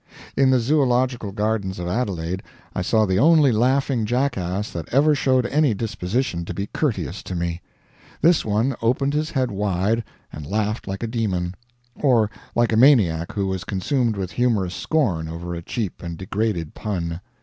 In 0.35 0.49
the 0.49 0.59
Zoological 0.59 1.31
Gardens 1.31 1.77
of 1.77 1.87
Adelaide 1.87 2.41
I 2.73 2.81
saw 2.81 3.05
the 3.05 3.19
only 3.19 3.51
laughing 3.51 4.07
jackass 4.07 4.71
that 4.71 4.89
ever 4.91 5.13
showed 5.13 5.45
any 5.45 5.75
disposition 5.75 6.43
to 6.45 6.55
be 6.55 6.65
courteous 6.73 7.21
to 7.21 7.35
me. 7.35 7.61
This 8.19 8.43
one 8.43 8.75
opened 8.81 9.13
his 9.13 9.29
head 9.29 9.51
wide 9.51 10.03
and 10.33 10.47
laughed 10.47 10.87
like 10.87 11.03
a 11.03 11.07
demon; 11.07 11.53
or 11.93 12.31
like 12.55 12.73
a 12.73 12.77
maniac 12.77 13.33
who 13.33 13.45
was 13.45 13.63
consumed 13.63 14.17
with 14.17 14.31
humorous 14.31 14.73
scorn 14.73 15.27
over 15.27 15.53
a 15.53 15.61
cheap 15.61 16.01
and 16.01 16.17
degraded 16.17 16.73
pun. 16.73 17.21